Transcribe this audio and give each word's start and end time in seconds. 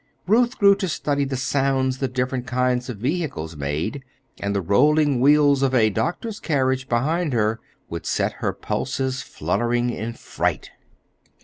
Ruth 0.25 0.57
grew 0.57 0.73
to 0.77 0.87
study 0.89 1.25
the 1.25 1.37
sounds 1.37 1.99
the 1.99 2.07
different 2.07 2.47
kinds 2.47 2.89
of 2.89 2.97
vehicles 2.97 3.55
made; 3.55 4.01
and 4.39 4.55
the 4.55 4.59
rolling 4.61 5.19
wheels 5.21 5.61
of 5.61 5.75
a 5.75 5.91
doctor's 5.91 6.39
carriage 6.39 6.89
behind 6.89 7.33
her 7.33 7.59
would 7.87 8.07
set 8.07 8.33
her 8.41 8.51
pulses 8.51 9.21
fluttering 9.21 9.91
in 9.91 10.13
fright. 10.13 10.71